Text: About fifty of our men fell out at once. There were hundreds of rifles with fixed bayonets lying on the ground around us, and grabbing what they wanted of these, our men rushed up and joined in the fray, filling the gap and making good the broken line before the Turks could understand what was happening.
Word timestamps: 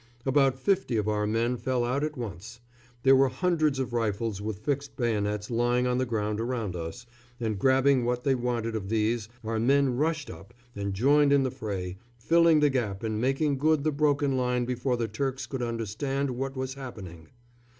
About 0.25 0.57
fifty 0.57 0.97
of 0.97 1.07
our 1.07 1.27
men 1.27 1.57
fell 1.57 1.85
out 1.85 2.03
at 2.03 2.17
once. 2.17 2.59
There 3.03 3.15
were 3.15 3.27
hundreds 3.29 3.77
of 3.77 3.93
rifles 3.93 4.41
with 4.41 4.57
fixed 4.65 4.97
bayonets 4.97 5.51
lying 5.51 5.85
on 5.85 5.99
the 5.99 6.07
ground 6.07 6.39
around 6.41 6.75
us, 6.75 7.05
and 7.39 7.59
grabbing 7.59 8.03
what 8.03 8.23
they 8.23 8.33
wanted 8.33 8.75
of 8.75 8.89
these, 8.89 9.29
our 9.43 9.59
men 9.59 9.95
rushed 9.97 10.31
up 10.31 10.55
and 10.75 10.95
joined 10.95 11.31
in 11.31 11.43
the 11.43 11.51
fray, 11.51 11.97
filling 12.17 12.61
the 12.61 12.71
gap 12.71 13.03
and 13.03 13.21
making 13.21 13.59
good 13.59 13.83
the 13.83 13.91
broken 13.91 14.35
line 14.35 14.65
before 14.65 14.97
the 14.97 15.07
Turks 15.07 15.45
could 15.45 15.61
understand 15.61 16.31
what 16.31 16.55
was 16.57 16.73
happening. 16.73 17.27